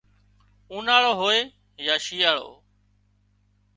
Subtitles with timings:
[0.71, 1.39] اُوناۯو هوئي
[1.87, 2.51] يا شيئاۯو